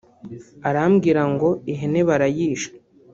[0.69, 2.69] arambwira ngo ihene barayishe